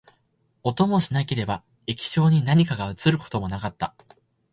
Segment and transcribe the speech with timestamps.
[0.63, 3.93] 音もしなければ、液晶に何かが写ることもなかった